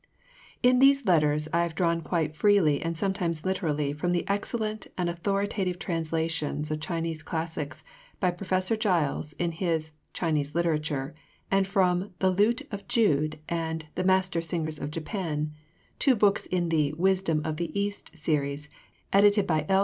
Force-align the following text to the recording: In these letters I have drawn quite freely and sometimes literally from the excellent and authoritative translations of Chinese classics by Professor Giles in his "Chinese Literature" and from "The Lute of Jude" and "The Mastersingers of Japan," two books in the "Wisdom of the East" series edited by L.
In 0.63 0.79
these 0.79 1.05
letters 1.05 1.47
I 1.53 1.61
have 1.61 1.75
drawn 1.75 2.01
quite 2.01 2.35
freely 2.35 2.81
and 2.81 2.97
sometimes 2.97 3.45
literally 3.45 3.93
from 3.93 4.13
the 4.13 4.27
excellent 4.27 4.87
and 4.97 5.07
authoritative 5.07 5.77
translations 5.77 6.71
of 6.71 6.79
Chinese 6.79 7.21
classics 7.21 7.83
by 8.19 8.31
Professor 8.31 8.75
Giles 8.75 9.33
in 9.33 9.51
his 9.51 9.91
"Chinese 10.11 10.55
Literature" 10.55 11.13
and 11.51 11.67
from 11.67 12.15
"The 12.17 12.31
Lute 12.31 12.63
of 12.71 12.87
Jude" 12.87 13.37
and 13.47 13.85
"The 13.93 14.03
Mastersingers 14.03 14.79
of 14.81 14.89
Japan," 14.89 15.51
two 15.99 16.15
books 16.15 16.47
in 16.47 16.69
the 16.69 16.93
"Wisdom 16.93 17.39
of 17.45 17.57
the 17.57 17.69
East" 17.79 18.17
series 18.17 18.69
edited 19.13 19.45
by 19.45 19.67
L. 19.69 19.79